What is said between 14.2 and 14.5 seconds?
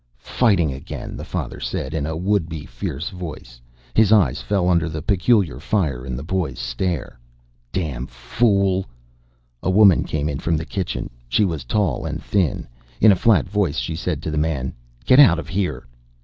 to the